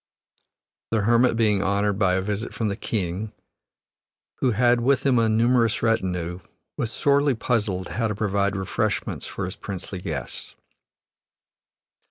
The 0.89 1.01
hermit 1.01 1.37
being 1.37 1.61
honored 1.61 1.99
by 1.99 2.15
a 2.15 2.23
visit 2.23 2.55
from 2.55 2.69
the 2.69 2.75
king, 2.75 3.33
who 4.39 4.49
had 4.49 4.81
with 4.81 5.05
him 5.05 5.19
a 5.19 5.29
numerous 5.29 5.83
retinue, 5.83 6.39
was 6.75 6.91
sorely 6.91 7.35
puzzled 7.35 7.89
how 7.89 8.07
to 8.07 8.15
provide 8.15 8.55
refreshments 8.55 9.27
for 9.27 9.45
his 9.45 9.55
princely 9.55 9.99
guests. 9.99 10.55